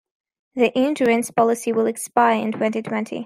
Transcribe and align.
The 0.55 0.75
insurance 0.75 1.29
policy 1.29 1.71
will 1.73 1.85
expire 1.85 2.41
in 2.41 2.53
twenty-twenty. 2.53 3.19